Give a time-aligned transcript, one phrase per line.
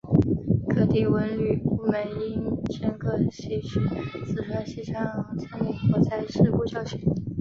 [0.67, 3.79] 各地文旅部门应深刻吸取
[4.25, 6.99] 四川西昌森林火灾事故教训